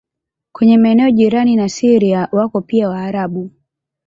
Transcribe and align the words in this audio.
Kwenye 0.53 0.77
maeneo 0.77 1.11
jirani 1.11 1.55
na 1.55 1.69
Syria 1.69 2.27
wako 2.31 2.61
pia 2.61 2.89
Waarabu. 2.89 3.51